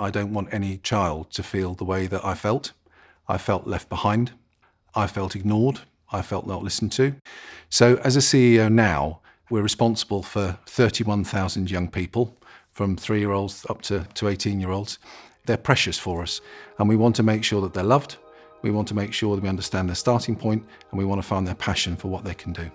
[0.00, 2.72] I don't want any child to feel the way that I felt.
[3.28, 4.32] I felt left behind.
[4.94, 5.80] I felt ignored.
[6.10, 7.14] I felt not listened to.
[7.68, 12.34] So, as a CEO now, we're responsible for 31,000 young people,
[12.72, 14.98] from three year olds up to, to 18 year olds.
[15.44, 16.40] They're precious for us,
[16.78, 18.16] and we want to make sure that they're loved.
[18.62, 21.26] We want to make sure that we understand their starting point, and we want to
[21.26, 22.70] find their passion for what they can do.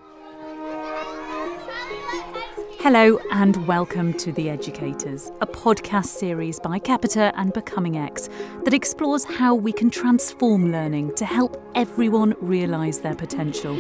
[2.85, 8.29] Hello, and welcome to The Educators, a podcast series by Capita and Becoming X
[8.63, 13.75] that explores how we can transform learning to help everyone realise their potential.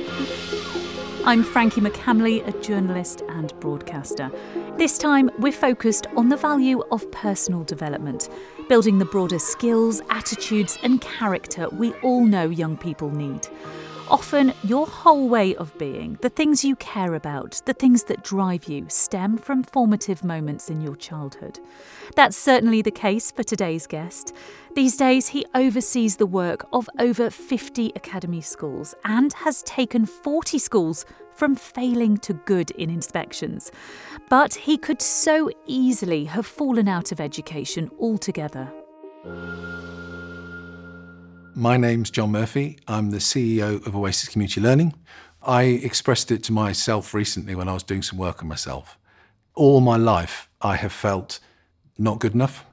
[1.23, 4.31] I'm Frankie McCamley, a journalist and broadcaster.
[4.79, 8.27] This time, we're focused on the value of personal development,
[8.67, 13.47] building the broader skills, attitudes, and character we all know young people need.
[14.07, 18.65] Often, your whole way of being, the things you care about, the things that drive
[18.65, 21.59] you, stem from formative moments in your childhood.
[22.15, 24.33] That's certainly the case for today's guest.
[24.75, 30.59] These days, he oversees the work of over 50 academy schools and has taken 40
[30.59, 33.71] schools from failing to good in inspections.
[34.29, 38.71] But he could so easily have fallen out of education altogether.
[41.57, 42.79] My name's John Murphy.
[42.85, 44.93] I'm the CEO of Oasis Community Learning.
[45.41, 48.97] I expressed it to myself recently when I was doing some work on myself.
[49.53, 51.39] All my life, I have felt
[51.97, 52.65] not good enough,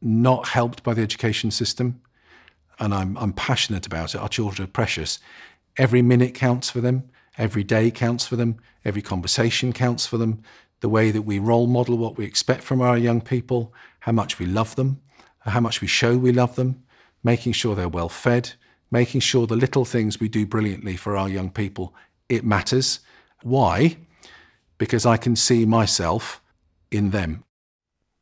[0.00, 2.00] not helped by the education system,
[2.78, 4.22] and I'm, I'm passionate about it.
[4.22, 5.18] Our children are precious.
[5.76, 8.56] Every minute counts for them, every day counts for them,
[8.86, 10.42] every conversation counts for them.
[10.80, 14.38] The way that we role model what we expect from our young people, how much
[14.38, 15.02] we love them,
[15.40, 16.84] how much we show we love them,
[17.22, 18.52] making sure they're well fed,
[18.90, 21.94] making sure the little things we do brilliantly for our young people,
[22.28, 23.00] it matters.
[23.42, 23.98] Why?
[24.78, 26.40] Because I can see myself
[26.90, 27.44] in them.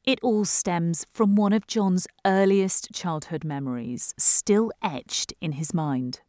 [0.05, 6.21] It all stems from one of John's earliest childhood memories, still etched in his mind.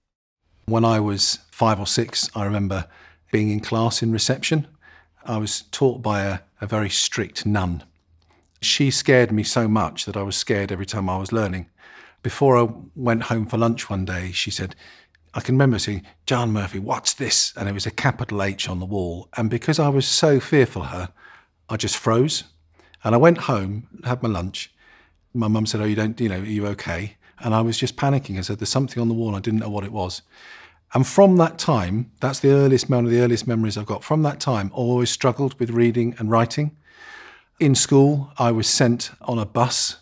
[0.65, 2.87] When I was five or six, I remember
[3.31, 4.67] being in class in reception.
[5.25, 7.83] I was taught by a, a very strict nun.
[8.61, 11.67] She scared me so much that I was scared every time I was learning
[12.27, 12.67] before I
[12.97, 14.75] went home for lunch one day, she said,
[15.33, 17.53] I can remember saying, John Murphy, what's this?
[17.55, 19.29] And it was a capital H on the wall.
[19.37, 21.09] And because I was so fearful of her,
[21.69, 22.43] I just froze.
[23.01, 24.73] And I went home, had my lunch.
[25.33, 27.15] My mum said, Oh, you don't, you know, are you okay?
[27.39, 28.37] And I was just panicking.
[28.37, 29.33] I said, There's something on the wall.
[29.33, 30.21] I didn't know what it was.
[30.93, 34.03] And from that time, that's the earliest one of the earliest memories I've got.
[34.03, 36.75] From that time, I always struggled with reading and writing.
[37.57, 39.99] In school, I was sent on a bus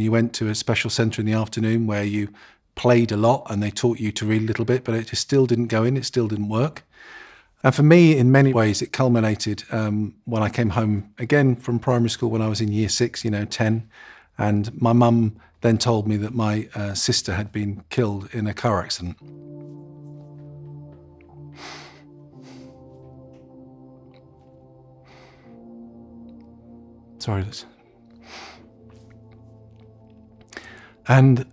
[0.00, 2.28] you went to a special centre in the afternoon where you
[2.74, 5.22] played a lot and they taught you to read a little bit, but it just
[5.22, 6.84] still didn't go in, it still didn't work.
[7.64, 11.78] And for me, in many ways, it culminated um, when I came home again from
[11.78, 13.88] primary school when I was in year six, you know, 10.
[14.36, 18.54] And my mum then told me that my uh, sister had been killed in a
[18.54, 19.16] car accident.
[27.18, 27.44] Sorry,
[31.08, 31.44] And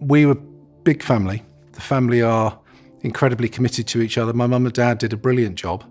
[0.00, 0.34] we were
[0.82, 1.42] big family.
[1.72, 2.58] The family are
[3.02, 4.32] incredibly committed to each other.
[4.32, 5.84] My mum and dad did a brilliant job.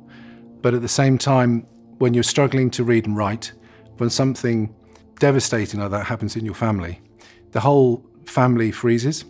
[0.61, 1.65] But at the same time,
[1.99, 3.53] when you're struggling to read and write,
[3.97, 4.73] when something
[5.19, 7.01] devastating like that happens in your family,
[7.51, 9.25] the whole family freezes.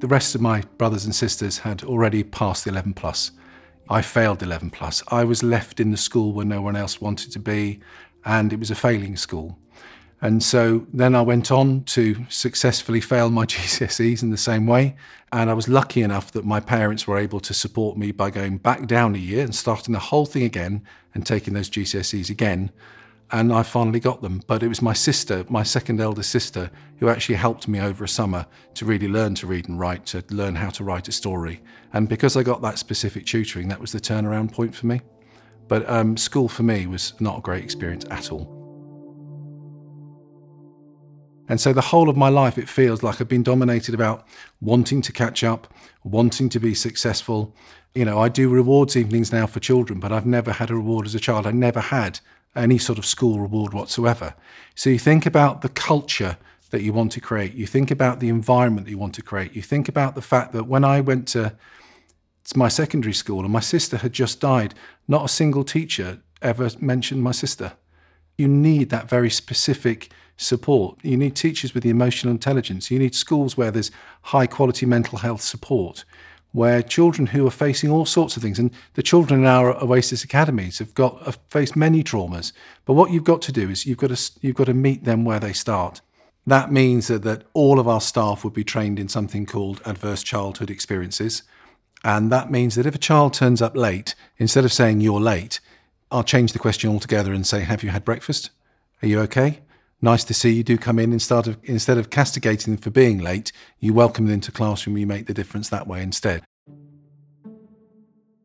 [0.00, 3.32] The rest of my brothers and sisters had already passed the 11 plus.
[3.90, 5.02] I failed 11 plus.
[5.08, 7.80] I was left in the school where no one else wanted to be,
[8.24, 9.58] and it was a failing school.
[10.20, 14.96] And so then I went on to successfully fail my GCSEs in the same way.
[15.32, 18.58] And I was lucky enough that my parents were able to support me by going
[18.58, 20.82] back down a year and starting the whole thing again
[21.14, 22.70] and taking those GCSEs again.
[23.30, 24.42] And I finally got them.
[24.46, 28.08] But it was my sister, my second eldest sister, who actually helped me over a
[28.08, 31.60] summer to really learn to read and write, to learn how to write a story.
[31.92, 35.02] And because I got that specific tutoring, that was the turnaround point for me.
[35.68, 38.57] But um, school for me was not a great experience at all.
[41.48, 44.26] And so the whole of my life, it feels like I've been dominated about
[44.60, 45.72] wanting to catch up,
[46.04, 47.54] wanting to be successful.
[47.94, 51.06] You know, I do rewards evenings now for children, but I've never had a reward
[51.06, 51.46] as a child.
[51.46, 52.20] I never had
[52.54, 54.34] any sort of school reward whatsoever.
[54.74, 56.36] So you think about the culture
[56.70, 59.54] that you want to create, you think about the environment that you want to create,
[59.54, 61.56] you think about the fact that when I went to
[62.54, 64.74] my secondary school and my sister had just died,
[65.06, 67.72] not a single teacher ever mentioned my sister.
[68.36, 70.96] You need that very specific support.
[71.02, 72.90] You need teachers with the emotional intelligence.
[72.90, 73.90] You need schools where there's
[74.22, 76.04] high quality mental health support.
[76.52, 80.24] where children who are facing all sorts of things, and the children in our Oasis
[80.24, 82.52] academies have got have faced many traumas.
[82.86, 85.24] But what you've got to do is you've got to you've got to meet them
[85.24, 86.00] where they start.
[86.46, 90.22] That means that, that all of our staff would be trained in something called adverse
[90.22, 91.42] childhood experiences.
[92.02, 95.60] And that means that if a child turns up late, instead of saying you're late,
[96.10, 98.50] I'll change the question altogether and say, Have you had breakfast?
[99.02, 99.60] Are you okay?
[100.00, 103.18] Nice to see you do come in instead of instead of castigating them for being
[103.18, 103.50] late,
[103.80, 106.44] you welcome them into classroom, you make the difference that way instead.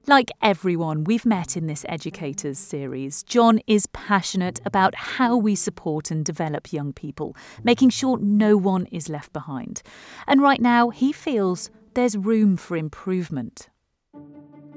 [0.08, 6.12] Like everyone we've met in this Educators series, John is passionate about how we support
[6.12, 9.82] and develop young people, making sure no one is left behind.
[10.28, 13.70] And right now, he feels there's room for improvement.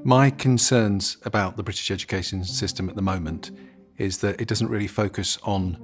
[0.05, 3.51] My concerns about the British education system at the moment
[3.97, 5.77] is that it doesn't really focus on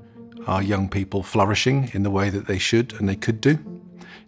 [0.47, 3.59] our young people flourishing in the way that they should and they could do.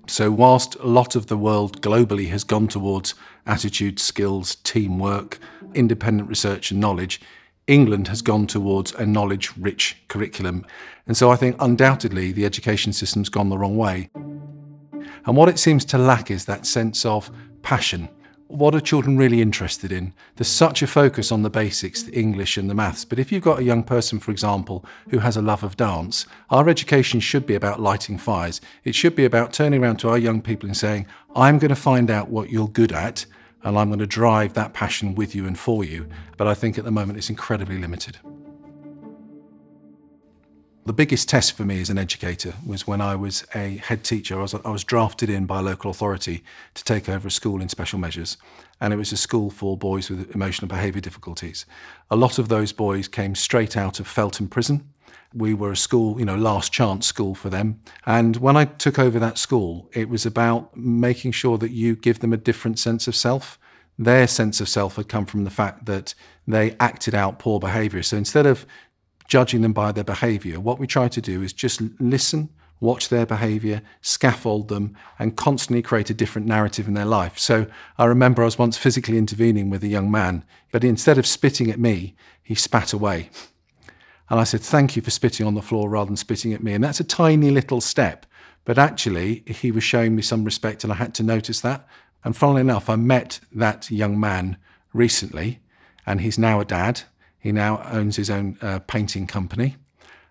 [0.06, 3.14] So, whilst a lot of the world globally has gone towards
[3.46, 5.38] attitude, skills, teamwork,
[5.74, 7.20] independent research, and knowledge,
[7.66, 10.66] England has gone towards a knowledge rich curriculum.
[11.06, 14.10] And so, I think undoubtedly the education system's gone the wrong way.
[15.26, 17.30] And what it seems to lack is that sense of
[17.62, 18.10] passion
[18.54, 20.12] what are children really interested in?
[20.36, 23.04] There's such a focus on the basics, the English and the maths.
[23.04, 26.26] But if you've got a young person, for example, who has a love of dance,
[26.50, 28.60] our education should be about lighting fires.
[28.84, 31.76] It should be about turning around to our young people and saying, I'm going to
[31.76, 33.26] find out what you're good at,
[33.64, 36.06] and I'm going to drive that passion with you and for you.
[36.36, 38.18] But I think at the moment it's incredibly limited.
[40.86, 44.38] The biggest test for me as an educator was when I was a head teacher.
[44.38, 46.44] I was, I was drafted in by a local authority
[46.74, 48.36] to take over a school in special measures,
[48.82, 51.64] and it was a school for boys with emotional behaviour difficulties.
[52.10, 54.86] A lot of those boys came straight out of Feltham Prison.
[55.32, 57.80] We were a school, you know, last chance school for them.
[58.04, 62.18] And when I took over that school, it was about making sure that you give
[62.18, 63.58] them a different sense of self.
[63.98, 66.14] Their sense of self had come from the fact that
[66.46, 68.02] they acted out poor behaviour.
[68.02, 68.66] So instead of
[69.28, 70.60] judging them by their behavior.
[70.60, 72.50] What we try to do is just listen,
[72.80, 77.38] watch their behavior, scaffold them, and constantly create a different narrative in their life.
[77.38, 77.66] So
[77.98, 81.70] I remember I was once physically intervening with a young man, but instead of spitting
[81.70, 83.30] at me, he spat away.
[84.30, 86.72] And I said, Thank you for spitting on the floor rather than spitting at me.
[86.72, 88.26] And that's a tiny little step.
[88.64, 91.86] But actually, he was showing me some respect, and I had to notice that.
[92.24, 94.56] And funnily enough, I met that young man
[94.94, 95.60] recently,
[96.06, 97.02] and he's now a dad
[97.44, 99.76] he now owns his own uh, painting company.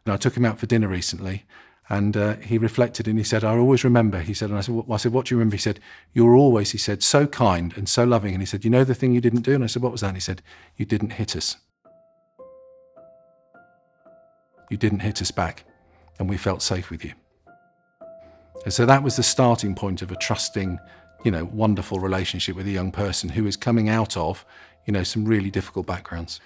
[0.04, 1.46] And I took him out for dinner recently,
[1.88, 4.20] and uh, he reflected and he said, I always remember.
[4.20, 5.56] He said, and I said, well, I said, what do you remember?
[5.56, 5.80] He said,
[6.14, 8.34] you were always, he said, so kind and so loving.
[8.34, 9.54] And he said, you know the thing you didn't do?
[9.54, 10.08] And I said, what was that?
[10.08, 10.42] And he said,
[10.76, 11.56] you didn't hit us.
[14.72, 15.66] You didn't hit us back,
[16.18, 17.14] and we felt safe with you.
[18.64, 20.80] And so that was the starting point of a trusting,
[21.24, 24.44] you know, wonderful relationship with a young person who is coming out of,
[24.88, 26.42] you know, some really difficult backgrounds.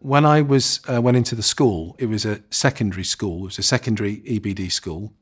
[0.00, 3.40] When I was uh, went into the school, it was a secondary school.
[3.42, 5.12] It was a secondary EBD school,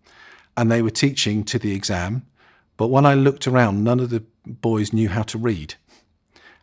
[0.57, 2.27] and they were teaching to the exam.
[2.77, 5.75] But when I looked around, none of the boys knew how to read,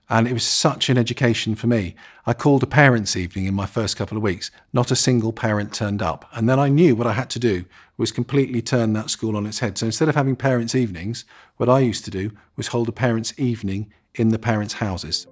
[0.09, 1.95] and it was such an education for me.
[2.25, 4.51] I called a parents' evening in my first couple of weeks.
[4.71, 7.65] Not a single parent turned up, and then I knew what I had to do
[7.97, 9.77] was completely turn that school on its head.
[9.77, 11.25] So instead of having parents' evenings,
[11.57, 15.25] what I used to do was hold a parents' evening in the parents' houses.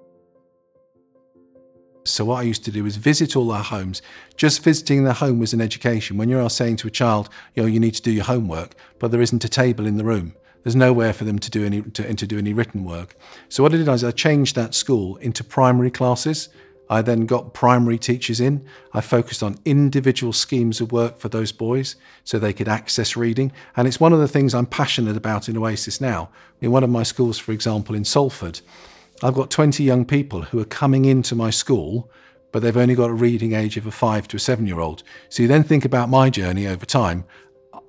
[2.11, 4.01] So what I used to do was visit all our homes.
[4.35, 6.17] Just visiting the home was an education.
[6.17, 9.11] When you're saying to a child, you know, you need to do your homework, but
[9.11, 10.33] there isn't a table in the room.
[10.63, 13.15] There's nowhere for them to do any to, to do any written work.
[13.49, 16.49] So what I did is I changed that school into primary classes.
[16.89, 18.65] I then got primary teachers in.
[18.93, 23.53] I focused on individual schemes of work for those boys so they could access reading.
[23.77, 26.29] And it's one of the things I'm passionate about in Oasis now.
[26.59, 28.59] In one of my schools, for example, in Salford,
[29.23, 32.09] I've got 20 young people who are coming into my school,
[32.51, 35.03] but they've only got a reading age of a five to a seven year old.
[35.29, 37.25] So you then think about my journey over time.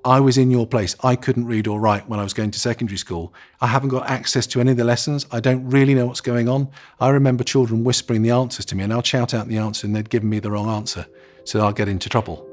[0.05, 0.95] I was in your place.
[1.01, 3.33] I couldn't read or write when I was going to secondary school.
[3.61, 5.25] I haven't got access to any of the lessons.
[5.31, 6.69] I don't really know what's going on.
[6.99, 9.95] I remember children whispering the answers to me, and I'll shout out the answer, and
[9.95, 11.07] they'd given me the wrong answer.
[11.45, 12.52] So I'll get into trouble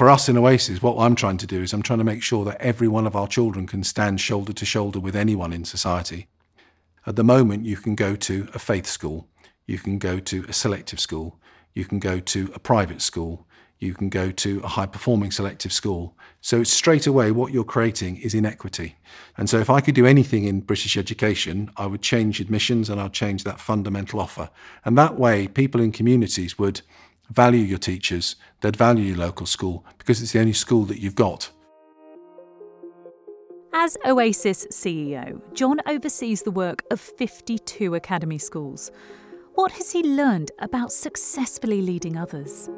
[0.00, 2.42] for us in Oasis, what I'm trying to do is I'm trying to make sure
[2.46, 6.26] that every one of our children can stand shoulder to shoulder with anyone in society.
[7.06, 9.28] At the moment, you can go to a faith school,
[9.66, 11.38] you can go to a selective school,
[11.74, 13.46] you can go to a private school,
[13.78, 16.16] you can go to a high performing selective school.
[16.40, 18.96] So straight away, what you're creating is inequity.
[19.36, 22.98] And so if I could do anything in British education, I would change admissions and
[22.98, 24.48] I'd change that fundamental offer.
[24.82, 26.80] And that way, people in communities would
[27.30, 31.14] value your teachers, they'd value your local school because it's the only school that you've
[31.14, 31.50] got.
[33.72, 38.90] As Oasis CEO, John oversees the work of 52 academy schools.
[39.54, 42.68] What has he learned about successfully leading others?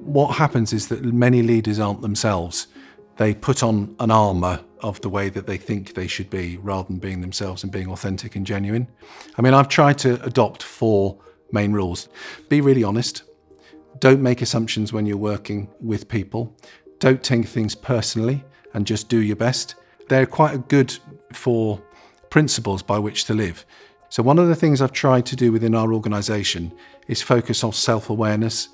[0.00, 2.66] What happens is that many leaders aren't themselves.
[3.18, 6.88] They put on an armour of the way that they think they should be rather
[6.88, 8.88] than being themselves and being authentic and genuine.
[9.38, 11.18] I mean, I've tried to adopt four
[11.52, 12.08] main rules
[12.48, 13.22] be really honest,
[14.02, 16.52] don't make assumptions when you're working with people,
[16.98, 18.42] don't take things personally,
[18.74, 19.76] and just do your best.
[20.08, 20.98] They're quite a good
[21.32, 21.80] for
[22.28, 23.64] principles by which to live.
[24.08, 26.72] So, one of the things I've tried to do within our organisation
[27.06, 28.70] is focus on self awareness,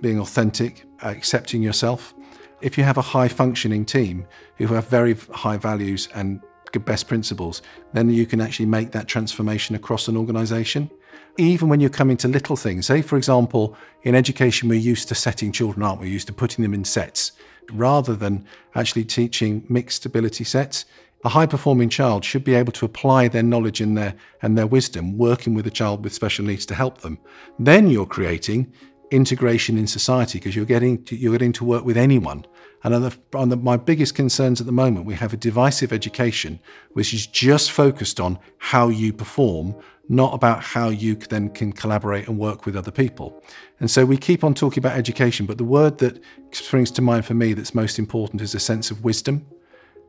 [0.00, 2.14] being authentic, accepting yourself.
[2.60, 6.40] If you have a high functioning team who have very high values and
[6.84, 7.62] best principles,
[7.94, 10.88] then you can actually make that transformation across an organisation.
[11.36, 15.14] Even when you're coming to little things, say, for example, in education, we're used to
[15.14, 16.06] setting children, aren't we?
[16.06, 17.32] We're used to putting them in sets
[17.70, 18.44] rather than
[18.74, 20.84] actually teaching mixed ability sets.
[21.24, 24.66] A high performing child should be able to apply their knowledge and their, and their
[24.66, 27.18] wisdom working with a child with special needs to help them.
[27.58, 28.72] Then you're creating
[29.10, 32.44] integration in society because you're getting to, you're getting to work with anyone.
[32.84, 35.92] And on, the, on the, my biggest concerns at the moment, we have a divisive
[35.92, 36.60] education
[36.92, 39.74] which is just focused on how you perform,
[40.08, 43.42] not about how you then can collaborate and work with other people.
[43.80, 47.24] And so we keep on talking about education, but the word that springs to mind
[47.24, 49.46] for me that's most important is a sense of wisdom.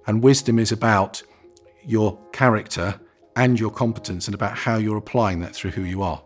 [0.06, 1.24] And wisdom is about
[1.84, 3.00] your character
[3.36, 6.22] and your competence and about how you're applying that through who you are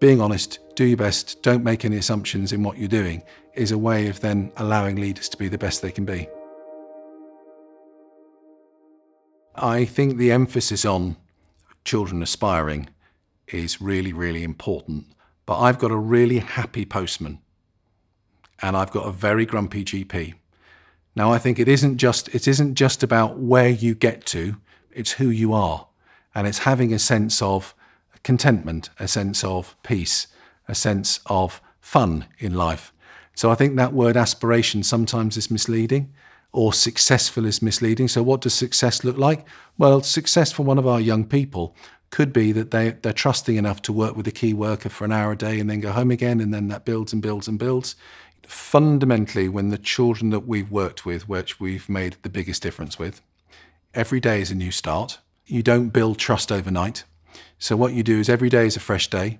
[0.00, 3.22] being honest, do your best, don't make any assumptions in what you're doing,
[3.54, 6.28] is a way of then allowing leaders to be the best they can be.
[9.54, 11.16] I think the emphasis on
[11.84, 12.88] children aspiring
[13.48, 15.06] is really, really important.
[15.46, 17.40] But I've got a really happy postman
[18.62, 20.34] and I've got a very grumpy GP.
[21.16, 24.56] Now I think it isn't just it isn't just about where you get to,
[24.92, 25.88] it's who you are.
[26.34, 27.74] And it's having a sense of
[28.22, 30.28] contentment, a sense of peace,
[30.68, 32.92] a sense of fun in life.
[33.40, 36.12] So I think that word aspiration sometimes is misleading
[36.52, 38.06] or successful is misleading.
[38.06, 39.46] So what does success look like?
[39.78, 41.74] Well, success for one of our young people
[42.10, 45.12] could be that they, they're trusting enough to work with a key worker for an
[45.12, 47.58] hour a day and then go home again, and then that builds and builds and
[47.58, 47.96] builds.
[48.46, 53.22] Fundamentally, when the children that we've worked with, which we've made the biggest difference with,
[53.94, 55.18] every day is a new start.
[55.46, 57.04] You don't build trust overnight.
[57.58, 59.38] So, what you do is every day is a fresh day.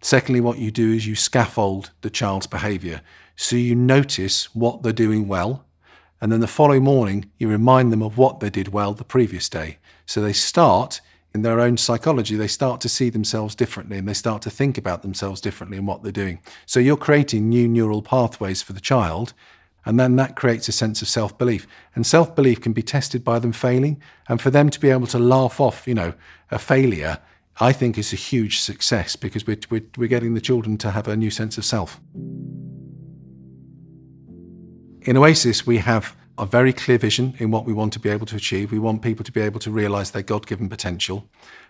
[0.00, 3.02] Secondly, what you do is you scaffold the child's behaviour.
[3.36, 5.64] So, you notice what they're doing well.
[6.20, 9.48] And then the following morning, you remind them of what they did well the previous
[9.48, 9.78] day.
[10.06, 11.00] So, they start
[11.32, 14.76] in their own psychology, they start to see themselves differently and they start to think
[14.76, 16.40] about themselves differently and what they're doing.
[16.66, 19.32] So, you're creating new neural pathways for the child
[19.84, 21.66] and then that creates a sense of self belief.
[21.94, 24.00] And self belief can be tested by them failing.
[24.28, 26.14] And for them to be able to laugh off, you know,
[26.50, 27.18] a failure,
[27.58, 31.08] I think is a huge success because we're, we're, we're getting the children to have
[31.08, 32.00] a new sense of self.
[35.02, 38.26] In Oasis, we have a very clear vision in what we want to be able
[38.26, 38.72] to achieve.
[38.72, 41.28] We want people to be able to realize their God given potential.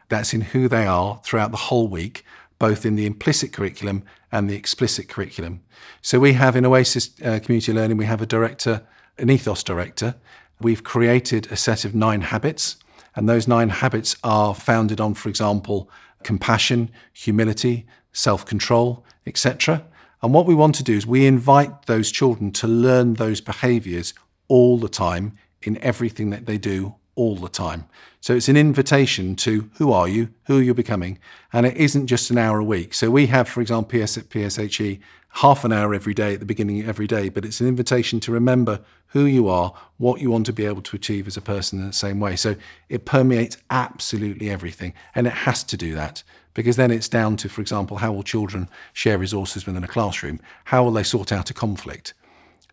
[0.09, 2.25] That's in who they are throughout the whole week
[2.61, 5.63] both in the implicit curriculum and the explicit curriculum.
[6.03, 8.87] So we have in Oasis uh, Community Learning, we have a director,
[9.19, 10.15] an ethos director.
[10.61, 12.77] We've created a set of nine habits,
[13.17, 15.91] and those nine habits are founded on, for example,
[16.23, 19.85] compassion, humility, self-control, etc.
[20.23, 24.13] And what we want to do is we invite those children to learn those behaviors
[24.49, 27.85] all the time in everything that they do all the time.
[28.23, 31.19] So it's an invitation to who are you, who are you're becoming,
[31.53, 32.95] and it isn't just an hour a week.
[32.95, 35.01] So we have, for example, PS at PSHE,
[35.35, 38.21] half an hour every day at the beginning of every day, but it's an invitation
[38.21, 41.43] to remember who you are, what you want to be able to achieve as a
[41.43, 42.37] person in the same way.
[42.37, 42.57] So
[42.89, 46.23] it permeates absolutely everything, and it has to do that
[46.55, 50.41] because then it's down to, for example, how will children share resources within a classroom?
[50.65, 52.15] How will they sort out a conflict?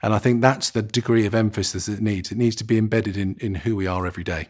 [0.01, 2.31] And I think that's the degree of emphasis it needs.
[2.31, 4.49] It needs to be embedded in, in who we are every day.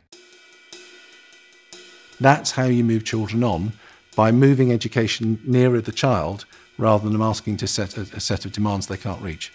[2.19, 3.73] That's how you move children on
[4.15, 6.45] by moving education nearer the child
[6.77, 9.51] rather than asking to set a, a set of demands they can't reach.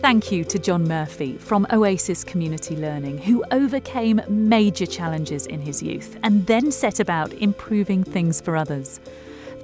[0.00, 5.82] Thank you to John Murphy from Oasis Community Learning, who overcame major challenges in his
[5.82, 8.98] youth and then set about improving things for others.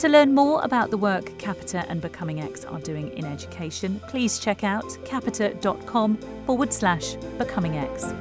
[0.00, 4.38] To learn more about the work Capita and Becoming X are doing in education, please
[4.38, 8.12] check out capita.com forward slash becoming X.